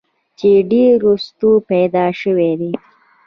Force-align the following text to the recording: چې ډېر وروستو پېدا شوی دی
چې 0.39 0.49
ډېر 0.71 0.95
وروستو 1.05 1.49
پېدا 1.69 2.05
شوی 2.21 2.51
دی 2.59 2.71